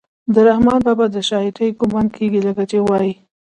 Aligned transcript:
د 0.33 0.35
رحمان 0.47 0.79
بابا 0.85 1.05
د 1.11 1.17
شاعرۍ 1.29 1.69
ګمان 1.79 2.07
کيږي 2.15 2.39
لکه 2.47 2.63
چې 2.71 2.77
وائي: 2.87 3.13